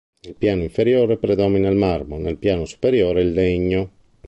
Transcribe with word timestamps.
Nel 0.23 0.33
piano 0.35 0.63
inferiore 0.63 1.19
predomina 1.19 1.69
il 1.69 1.75
marmo, 1.75 2.17
nel 2.17 2.37
piano 2.39 2.65
superiore 2.65 3.21
il 3.21 3.33
legno. 3.33 3.91